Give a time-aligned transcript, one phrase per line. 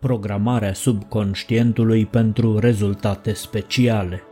[0.00, 4.22] programarea subconștientului pentru rezultate speciale.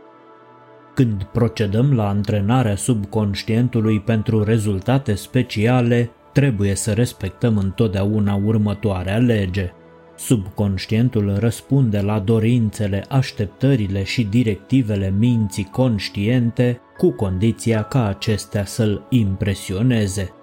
[0.93, 9.71] Când procedăm la antrenarea subconștientului pentru rezultate speciale, trebuie să respectăm întotdeauna următoarea lege.
[10.17, 20.34] Subconștientul răspunde la dorințele, așteptările și directivele minții conștiente cu condiția ca acestea să-l impresioneze.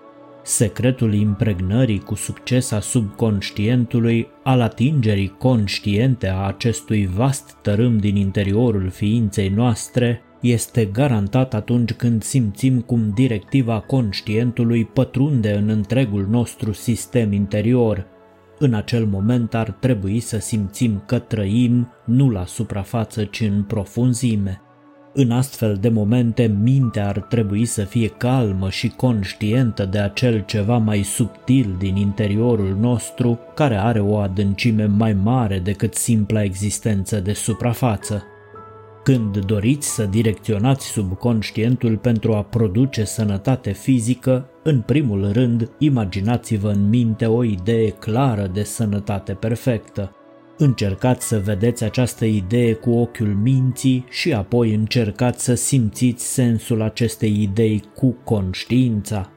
[0.44, 8.90] Secretul impregnării cu succes a subconștientului, al atingerii conștiente a acestui vast tărâm din interiorul
[8.90, 17.32] ființei noastre, este garantat atunci când simțim cum directiva conștientului pătrunde în întregul nostru sistem
[17.32, 18.06] interior.
[18.58, 24.60] În acel moment ar trebui să simțim că trăim nu la suprafață, ci în profunzime.
[25.14, 30.76] În astfel de momente, mintea ar trebui să fie calmă și conștientă de acel ceva
[30.76, 37.32] mai subtil din interiorul nostru, care are o adâncime mai mare decât simpla existență de
[37.32, 38.22] suprafață.
[39.02, 46.88] Când doriți să direcționați subconștientul pentru a produce sănătate fizică, în primul rând, imaginați-vă în
[46.88, 50.16] minte o idee clară de sănătate perfectă.
[50.58, 57.42] Încercați să vedeți această idee cu ochiul minții și apoi încercați să simțiți sensul acestei
[57.42, 59.30] idei cu conștiința.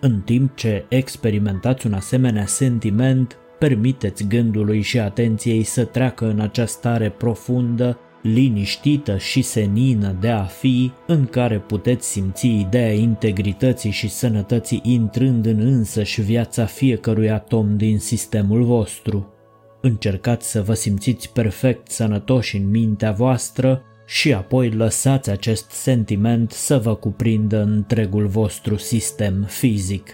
[0.00, 6.78] În timp ce experimentați un asemenea sentiment, permiteți gândului și atenției să treacă în această
[6.78, 14.08] stare profundă, liniștită și senină de a fi, în care puteți simți ideea integrității și
[14.08, 19.32] sănătății intrând în însăși viața fiecărui atom din sistemul vostru.
[19.80, 26.78] Încercați să vă simțiți perfect sănătoși în mintea voastră și apoi lăsați acest sentiment să
[26.78, 30.08] vă cuprindă întregul vostru sistem fizic.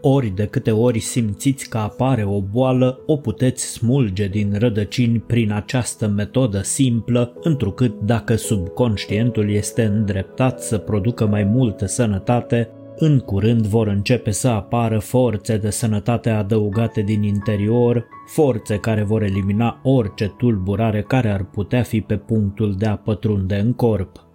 [0.00, 5.52] Ori de câte ori simțiți că apare o boală, o puteți smulge din rădăcini prin
[5.52, 13.66] această metodă simplă, întrucât dacă subconștientul este îndreptat să producă mai multă sănătate, în curând
[13.66, 20.34] vor începe să apară forțe de sănătate adăugate din interior, forțe care vor elimina orice
[20.36, 24.26] tulburare care ar putea fi pe punctul de a pătrunde în corp.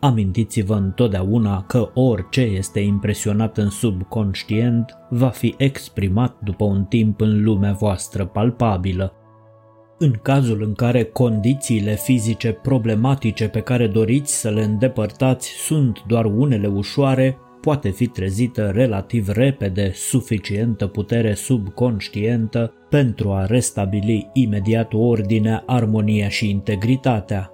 [0.00, 7.42] Amintiți-vă întotdeauna că orice este impresionat în subconștient va fi exprimat după un timp în
[7.44, 9.12] lumea voastră palpabilă.
[9.98, 16.24] În cazul în care condițiile fizice problematice pe care doriți să le îndepărtați sunt doar
[16.24, 25.62] unele ușoare, poate fi trezită relativ repede suficientă putere subconștientă pentru a restabili imediat ordinea,
[25.66, 27.50] armonia și integritatea.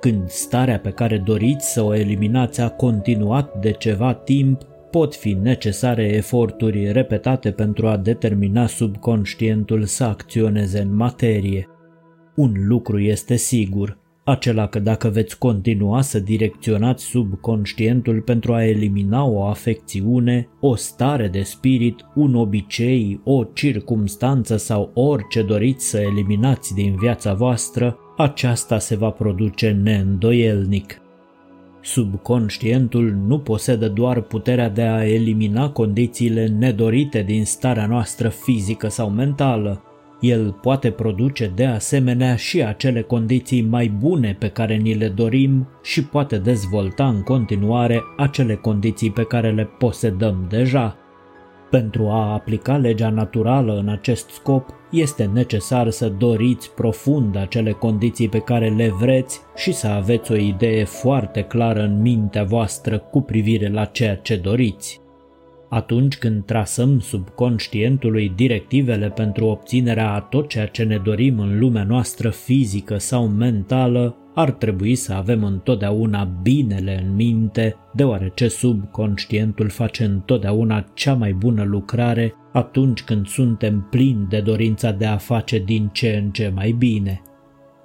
[0.00, 5.32] Când starea pe care doriți să o eliminați a continuat de ceva timp, pot fi
[5.32, 11.68] necesare eforturi repetate pentru a determina subconștientul să acționeze în materie.
[12.34, 13.98] Un lucru este sigur,
[14.28, 21.28] acela că dacă veți continua să direcționați subconștientul pentru a elimina o afecțiune, o stare
[21.28, 28.78] de spirit, un obicei, o circumstanță sau orice doriți să eliminați din viața voastră, aceasta
[28.78, 31.00] se va produce neîndoielnic.
[31.80, 39.10] Subconștientul nu posedă doar puterea de a elimina condițiile nedorite din starea noastră fizică sau
[39.10, 39.82] mentală,
[40.20, 45.68] el poate produce de asemenea și acele condiții mai bune pe care ni le dorim
[45.82, 50.96] și poate dezvolta în continuare acele condiții pe care le posedăm deja.
[51.70, 58.28] Pentru a aplica legea naturală în acest scop, este necesar să doriți profund acele condiții
[58.28, 63.20] pe care le vreți și să aveți o idee foarte clară în mintea voastră cu
[63.20, 65.00] privire la ceea ce doriți.
[65.68, 71.84] Atunci când trasăm subconștientului directivele pentru obținerea a tot ceea ce ne dorim în lumea
[71.84, 80.04] noastră fizică sau mentală, ar trebui să avem întotdeauna binele în minte, deoarece subconștientul face
[80.04, 85.90] întotdeauna cea mai bună lucrare atunci când suntem plini de dorința de a face din
[85.92, 87.22] ce în ce mai bine.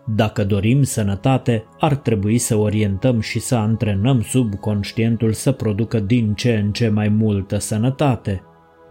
[0.05, 6.53] Dacă dorim sănătate, ar trebui să orientăm și să antrenăm subconștientul să producă din ce
[6.53, 8.43] în ce mai multă sănătate.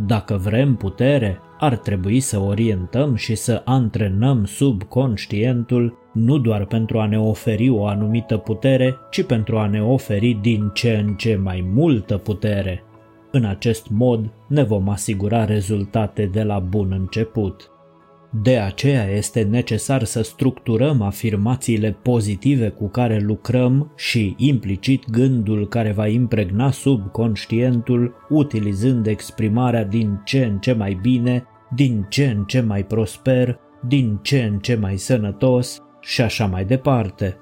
[0.06, 7.06] Dacă vrem putere, ar trebui să orientăm și să antrenăm subconștientul nu doar pentru a
[7.06, 11.70] ne oferi o anumită putere, ci pentru a ne oferi din ce în ce mai
[11.74, 12.82] multă putere.
[13.30, 17.70] În acest mod ne vom asigura rezultate de la bun început.
[18.32, 25.92] De aceea este necesar să structurăm afirmațiile pozitive cu care lucrăm și implicit gândul care
[25.92, 31.44] va impregna subconștientul utilizând exprimarea din ce în ce mai bine,
[31.74, 36.64] din ce în ce mai prosper, din ce în ce mai sănătos și așa mai
[36.64, 37.36] departe.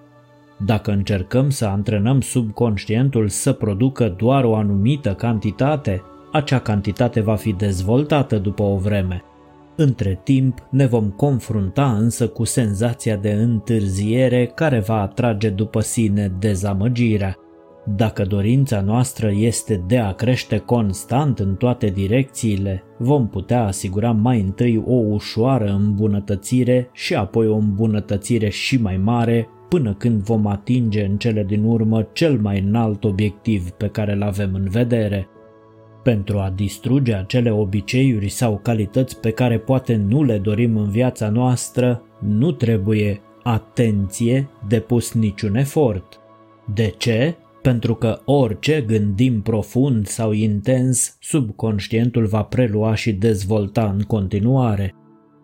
[0.65, 6.03] Dacă încercăm să antrenăm subconștientul să producă doar o anumită cantitate,
[6.33, 9.23] acea cantitate va fi dezvoltată după o vreme.
[9.81, 16.33] Între timp ne vom confrunta însă cu senzația de întârziere care va atrage după sine
[16.39, 17.37] dezamăgirea.
[17.97, 24.41] Dacă dorința noastră este de a crește constant în toate direcțiile, vom putea asigura mai
[24.41, 31.05] întâi o ușoară îmbunătățire și apoi o îmbunătățire și mai mare până când vom atinge
[31.05, 35.29] în cele din urmă cel mai înalt obiectiv pe care îl avem în vedere.
[36.03, 41.29] Pentru a distruge acele obiceiuri sau calități pe care poate nu le dorim în viața
[41.29, 46.21] noastră, nu trebuie, atenție, depus niciun efort.
[46.75, 47.37] De ce?
[47.63, 54.95] Pentru că orice gândim profund sau intens, subconștientul va prelua și dezvolta în continuare.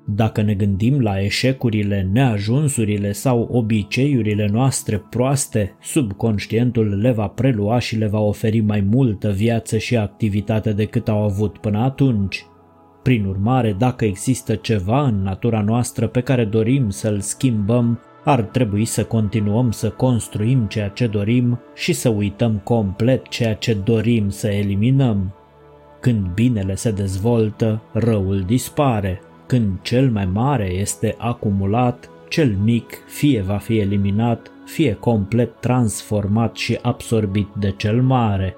[0.07, 7.97] Dacă ne gândim la eșecurile, neajunsurile sau obiceiurile noastre proaste, subconștientul le va prelua și
[7.97, 12.47] le va oferi mai multă viață și activitate decât au avut până atunci.
[13.03, 18.85] Prin urmare, dacă există ceva în natura noastră pe care dorim să-l schimbăm, ar trebui
[18.85, 24.49] să continuăm să construim ceea ce dorim și să uităm complet ceea ce dorim să
[24.49, 25.35] eliminăm.
[26.01, 29.21] Când binele se dezvoltă, răul dispare.
[29.47, 36.57] Când cel mai mare este acumulat, cel mic fie va fi eliminat, fie complet transformat
[36.57, 38.57] și absorbit de cel mare.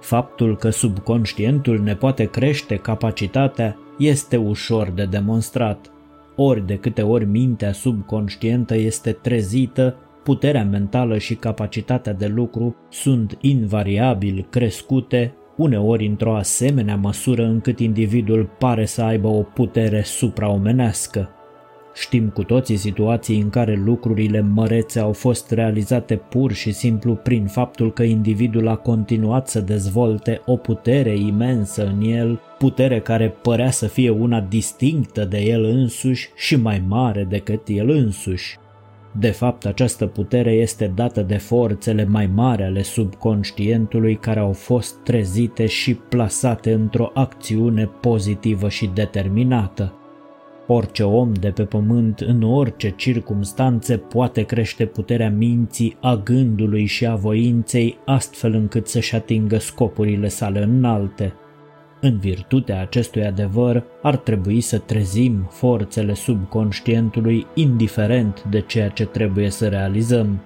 [0.00, 5.90] Faptul că subconștientul ne poate crește capacitatea este ușor de demonstrat.
[6.36, 13.38] Ori de câte ori mintea subconștientă este trezită, puterea mentală și capacitatea de lucru sunt
[13.40, 21.30] invariabil crescute uneori într-o asemenea măsură încât individul pare să aibă o putere supraomenească.
[21.94, 27.46] Știm cu toții situații în care lucrurile mărețe au fost realizate pur și simplu prin
[27.46, 33.70] faptul că individul a continuat să dezvolte o putere imensă în el, putere care părea
[33.70, 38.58] să fie una distinctă de el însuși și mai mare decât el însuși.
[39.12, 44.96] De fapt, această putere este dată de forțele mai mari ale subconștientului care au fost
[45.02, 49.92] trezite și plasate într-o acțiune pozitivă și determinată.
[50.66, 57.06] Orice om de pe pământ, în orice circumstanțe, poate crește puterea minții, a gândului și
[57.06, 61.32] a voinței, astfel încât să-și atingă scopurile sale înalte.
[62.00, 69.50] În virtutea acestui adevăr, ar trebui să trezim forțele subconștientului indiferent de ceea ce trebuie
[69.50, 70.40] să realizăm.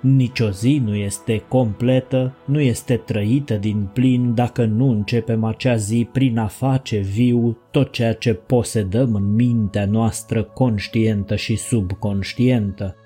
[0.00, 5.76] Nici o zi nu este completă, nu este trăită din plin dacă nu începem acea
[5.76, 12.96] zi prin a face viu tot ceea ce posedăm în mintea noastră conștientă și subconștientă.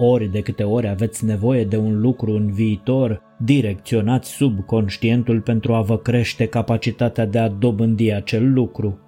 [0.00, 5.80] Ori de câte ori aveți nevoie de un lucru în viitor, direcționați subconștientul pentru a
[5.80, 8.98] vă crește capacitatea de a dobândi acel lucru.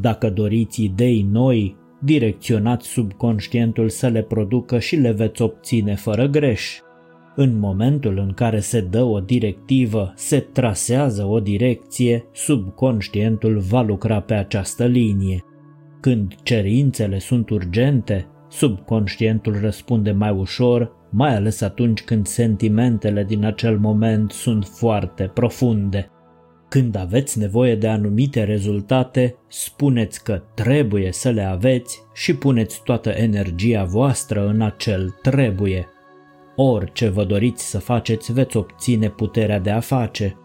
[0.00, 6.78] Dacă doriți idei noi, direcționați subconștientul să le producă și le veți obține fără greș.
[7.36, 14.20] În momentul în care se dă o directivă, se trasează o direcție, subconștientul va lucra
[14.20, 15.44] pe această linie.
[16.00, 23.78] Când cerințele sunt urgente, subconștientul răspunde mai ușor, mai ales atunci când sentimentele din acel
[23.78, 26.10] moment sunt foarte profunde.
[26.68, 33.10] Când aveți nevoie de anumite rezultate, spuneți că trebuie să le aveți și puneți toată
[33.10, 35.88] energia voastră în acel trebuie.
[36.56, 40.36] Orice vă doriți să faceți, veți obține puterea de a face.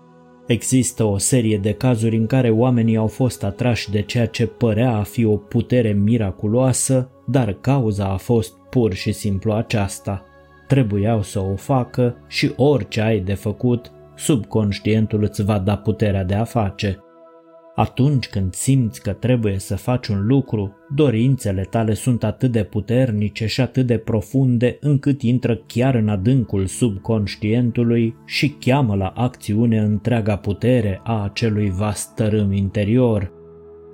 [0.47, 4.95] Există o serie de cazuri în care oamenii au fost atrași de ceea ce părea
[4.95, 10.23] a fi o putere miraculoasă, dar cauza a fost pur și simplu aceasta.
[10.67, 16.33] Trebuiau să o facă și orice ai de făcut, subconștientul îți va da puterea de
[16.33, 16.97] a face.
[17.75, 23.45] Atunci când simți că trebuie să faci un lucru, dorințele tale sunt atât de puternice
[23.45, 30.35] și atât de profunde încât intră chiar în adâncul subconștientului și cheamă la acțiune întreaga
[30.35, 33.31] putere a acelui vast tărâm interior.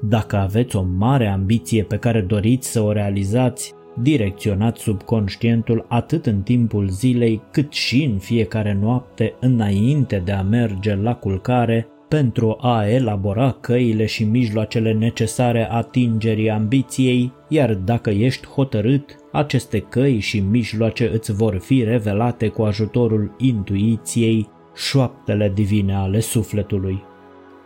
[0.01, 6.41] Dacă aveți o mare ambiție pe care doriți să o realizați, direcționați subconștientul atât în
[6.41, 12.87] timpul zilei cât și în fiecare noapte înainte de a merge la culcare pentru a
[12.87, 21.09] elabora căile și mijloacele necesare atingerii ambiției, iar dacă ești hotărât, aceste căi și mijloace
[21.13, 27.03] îți vor fi revelate cu ajutorul intuiției, șoaptele divine ale sufletului.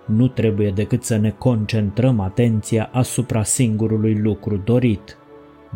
[0.06, 5.18] Nu trebuie decât să ne concentrăm atenția asupra singurului lucru dorit.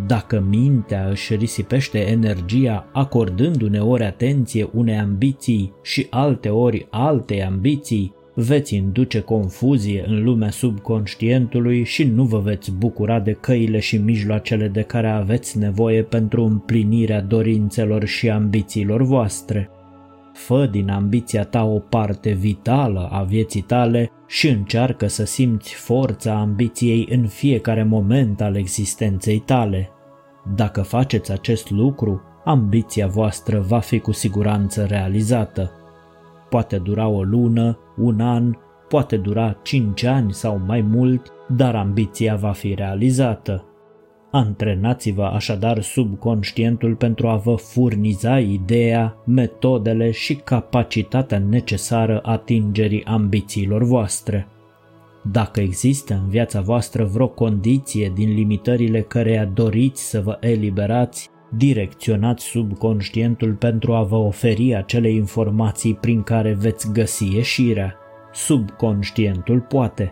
[0.05, 8.15] Dacă mintea își risipește energia acordând uneori atenție unei ambiții și alte ori altei ambiții,
[8.33, 14.67] veți induce confuzie în lumea subconștientului și nu vă veți bucura de căile și mijloacele
[14.67, 19.69] de care aveți nevoie pentru împlinirea dorințelor și ambițiilor voastre.
[20.37, 26.33] Fă din ambiția ta o parte vitală a vieții tale și încearcă să simți forța
[26.33, 29.89] ambiției în fiecare moment al existenței tale.
[30.55, 35.71] Dacă faceți acest lucru, ambiția voastră va fi cu siguranță realizată.
[36.49, 38.53] Poate dura o lună, un an,
[38.89, 43.66] poate dura cinci ani sau mai mult, dar ambiția va fi realizată.
[44.37, 54.47] Antrenați-vă așadar subconștientul pentru a vă furniza ideea, metodele și capacitatea necesară atingerii ambițiilor voastre.
[55.31, 62.45] Dacă există în viața voastră vreo condiție din limitările căreia doriți să vă eliberați, direcționați
[62.45, 67.95] subconștientul pentru a vă oferi acele informații prin care veți găsi ieșirea.
[68.31, 70.11] Subconștientul poate.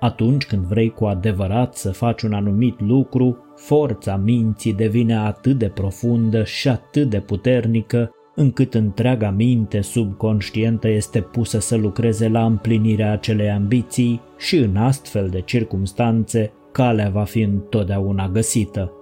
[0.00, 5.68] Atunci când vrei cu adevărat să faci un anumit lucru, forța minții devine atât de
[5.68, 13.12] profundă și atât de puternică încât întreaga minte subconștientă este pusă să lucreze la împlinirea
[13.12, 18.92] acelei ambiții și în astfel de circumstanțe calea va fi întotdeauna găsită.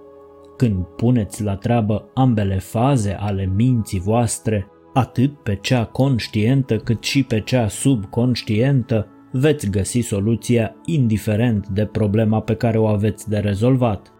[0.57, 7.23] Când puneți la treabă ambele faze ale minții voastre, atât pe cea conștientă cât și
[7.23, 14.12] pe cea subconștientă, veți găsi soluția indiferent de problema pe care o aveți de rezolvat.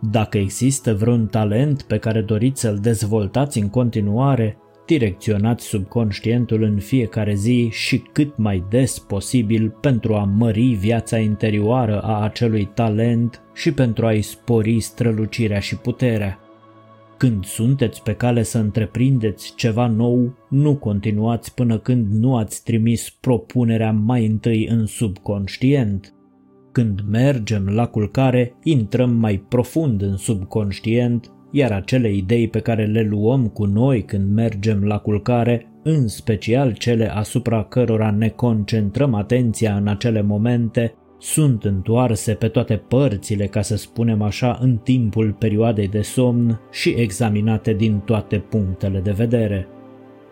[0.00, 7.34] Dacă există vreun talent pe care doriți să-l dezvoltați în continuare, direcționați subconștientul în fiecare
[7.34, 13.72] zi și cât mai des posibil pentru a mări viața interioară a acelui talent și
[13.72, 16.38] pentru a-i spori strălucirea și puterea.
[17.16, 23.10] Când sunteți pe cale să întreprindeți ceva nou, nu continuați până când nu ați trimis
[23.10, 26.12] propunerea mai întâi în subconștient.
[26.78, 33.02] Când mergem la culcare, intrăm mai profund în subconștient, iar acele idei pe care le
[33.02, 39.76] luăm cu noi când mergem la culcare, în special cele asupra cărora ne concentrăm atenția
[39.76, 45.88] în acele momente, sunt întoarse pe toate părțile, ca să spunem așa, în timpul perioadei
[45.88, 49.68] de somn și examinate din toate punctele de vedere.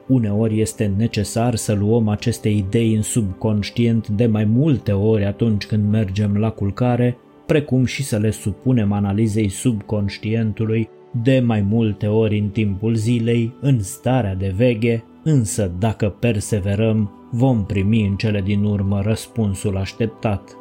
[0.07, 5.91] Uneori este necesar să luăm aceste idei în subconștient de mai multe ori atunci când
[5.91, 10.89] mergem la culcare, precum și să le supunem analizei subconștientului
[11.23, 17.65] de mai multe ori în timpul zilei, în starea de veche, însă dacă perseverăm, vom
[17.65, 20.57] primi în cele din urmă răspunsul așteptat.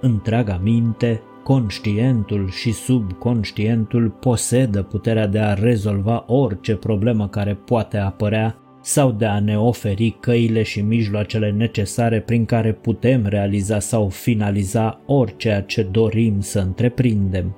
[0.00, 8.56] Întreaga minte, conștientul și subconștientul posedă puterea de a rezolva orice problemă care poate apărea
[8.82, 15.00] sau de a ne oferi căile și mijloacele necesare prin care putem realiza sau finaliza
[15.06, 17.56] orice ce dorim să întreprindem.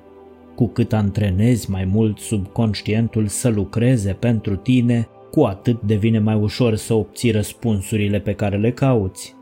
[0.55, 6.75] Cu cât antrenezi mai mult subconștientul să lucreze pentru tine, cu atât devine mai ușor
[6.75, 9.35] să obții răspunsurile pe care le cauți.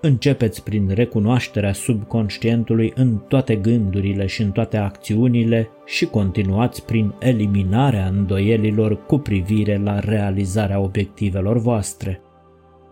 [0.00, 8.06] Începeți prin recunoașterea subconștientului în toate gândurile și în toate acțiunile și continuați prin eliminarea
[8.06, 12.20] îndoielilor cu privire la realizarea obiectivelor voastre.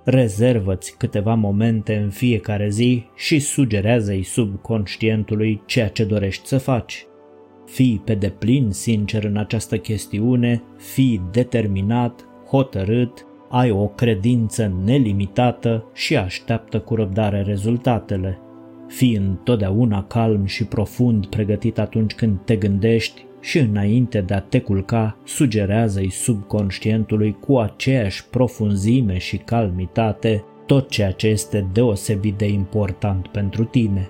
[0.04, 7.06] Rezervă-ți câteva momente în fiecare zi și sugerează-i subconștientului ceea ce dorești să faci.
[7.66, 16.16] Fii pe deplin sincer în această chestiune, fii determinat, hotărât ai o credință nelimitată și
[16.16, 18.38] așteaptă cu răbdare rezultatele.
[18.88, 24.61] Fii întotdeauna calm și profund pregătit atunci când te gândești și înainte de a te
[24.61, 33.26] culca, sugerează-i subconștientului cu aceeași profunzime și calmitate tot ceea ce este deosebit de important
[33.26, 34.08] pentru tine.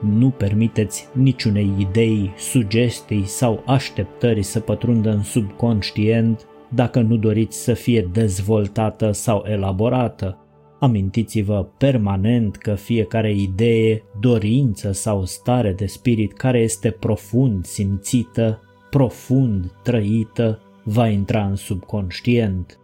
[0.00, 7.74] Nu permiteți niciunei idei, sugestii sau așteptări să pătrundă în subconștient dacă nu doriți să
[7.74, 10.38] fie dezvoltată sau elaborată.
[10.80, 19.72] Amintiți-vă permanent că fiecare idee, dorință sau stare de spirit care este profund simțită, profund
[19.82, 22.78] trăită, va intra în subconștient.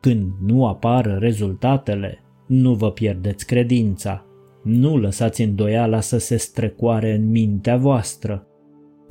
[0.00, 4.24] Când nu apar rezultatele, nu vă pierdeți credința.
[4.62, 8.46] Nu lăsați îndoiala să se strecoare în mintea voastră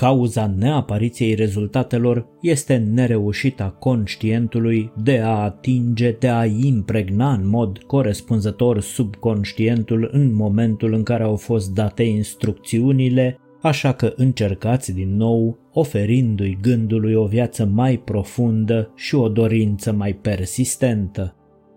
[0.01, 8.79] Cauza neapariției rezultatelor este nereușita conștientului de a atinge, de a impregna în mod corespunzător
[8.79, 16.58] subconștientul în momentul în care au fost date instrucțiunile, așa că încercați din nou, oferindu-i
[16.62, 21.36] gândului o viață mai profundă și o dorință mai persistentă.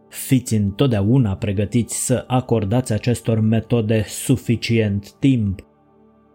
[0.08, 5.60] Fiți întotdeauna pregătiți să acordați acestor metode suficient timp,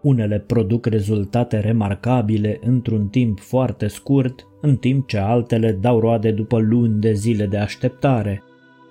[0.01, 6.59] unele produc rezultate remarcabile într-un timp foarte scurt, în timp ce altele dau roade după
[6.59, 8.43] luni de zile de așteptare.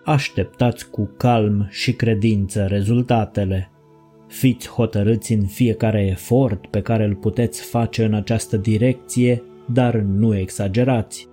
[0.04, 3.70] Așteptați cu calm și credință rezultatele.
[4.28, 10.36] Fiți hotărâți în fiecare efort pe care îl puteți face în această direcție, dar nu
[10.36, 11.27] exagerați.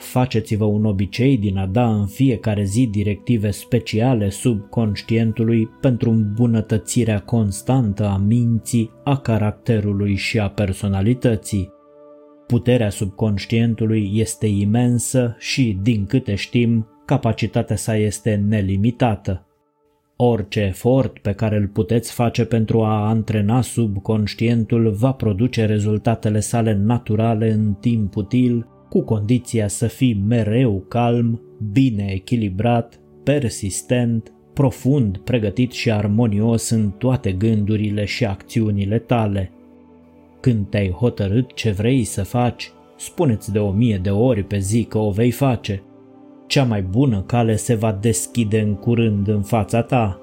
[0.00, 8.06] Faceți-vă un obicei din a da în fiecare zi directive speciale subconștientului pentru îmbunătățirea constantă
[8.06, 11.72] a minții, a caracterului și a personalității.
[12.46, 19.46] Puterea subconștientului este imensă și, din câte știm, capacitatea sa este nelimitată.
[20.16, 26.74] Orice efort pe care îl puteți face pentru a antrena subconștientul va produce rezultatele sale
[26.74, 31.40] naturale în timp util cu condiția să fii mereu calm,
[31.72, 39.50] bine echilibrat, persistent, profund pregătit și armonios în toate gândurile și acțiunile tale.
[40.40, 44.84] Când te-ai hotărât ce vrei să faci, spuneți de o mie de ori pe zi
[44.84, 45.82] că o vei face.
[46.46, 50.20] Cea mai bună cale se va deschide în curând în fața ta.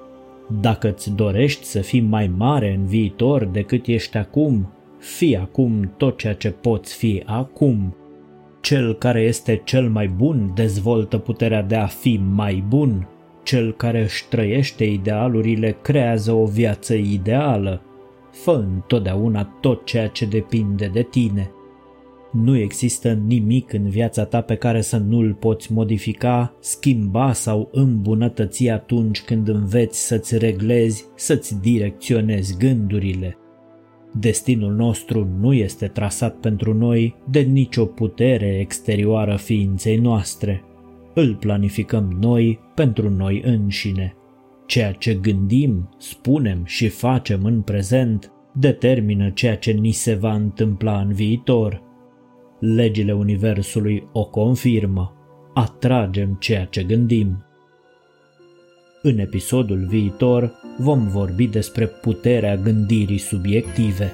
[0.60, 6.18] Dacă îți dorești să fii mai mare în viitor decât ești acum, fii acum tot
[6.18, 7.94] ceea ce poți fi acum
[8.60, 13.08] cel care este cel mai bun dezvoltă puterea de a fi mai bun.
[13.42, 17.82] Cel care își trăiește idealurile creează o viață ideală.
[18.32, 21.50] Fă întotdeauna tot ceea ce depinde de tine.
[22.32, 28.68] Nu există nimic în viața ta pe care să nu-l poți modifica, schimba sau îmbunătăți
[28.68, 33.38] atunci când înveți să-ți reglezi, să-ți direcționezi gândurile.
[34.12, 40.64] Destinul nostru nu este trasat pentru noi de nicio putere exterioară ființei noastre.
[41.14, 44.14] Îl planificăm noi pentru noi înșine.
[44.66, 51.00] Ceea ce gândim, spunem și facem în prezent determină ceea ce ni se va întâmpla
[51.00, 51.82] în viitor.
[52.60, 55.12] Legile Universului o confirmă.
[55.54, 57.44] Atragem ceea ce gândim.
[59.02, 64.12] În episodul viitor vom vorbi despre puterea gândirii subiective.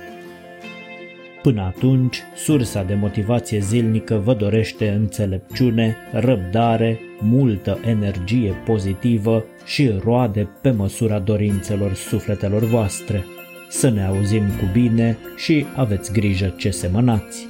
[1.42, 10.48] Până atunci, sursa de motivație zilnică vă dorește înțelepciune, răbdare, multă energie pozitivă și roade
[10.62, 13.24] pe măsura dorințelor sufletelor voastre.
[13.68, 17.46] Să ne auzim cu bine și aveți grijă ce semănați!